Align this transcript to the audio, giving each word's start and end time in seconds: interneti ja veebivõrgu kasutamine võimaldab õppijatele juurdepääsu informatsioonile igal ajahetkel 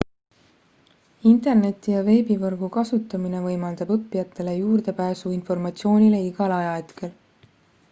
interneti 1.31 1.93
ja 1.95 1.99
veebivõrgu 2.07 2.69
kasutamine 2.79 3.43
võimaldab 3.45 3.93
õppijatele 3.97 4.57
juurdepääsu 4.63 5.37
informatsioonile 5.39 6.25
igal 6.33 6.59
ajahetkel 6.61 7.17